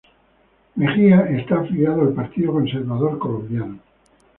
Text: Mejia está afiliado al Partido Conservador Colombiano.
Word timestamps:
Mejia 0.73 1.29
está 1.29 1.59
afiliado 1.59 2.01
al 2.01 2.13
Partido 2.15 2.53
Conservador 2.53 3.19
Colombiano. 3.19 3.77